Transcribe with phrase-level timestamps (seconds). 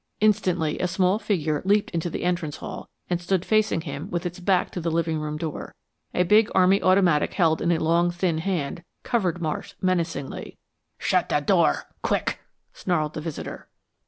[0.19, 4.39] Instantly a small figure leaped into the entrance hall and stood facing him with its
[4.39, 5.75] back to the living room door.
[6.11, 10.57] A big army automatic held in a long, thin hand, covered Marsh menacingly.
[10.97, 12.39] "Shut the door QUICK!"
[12.73, 13.69] snarled the visitor.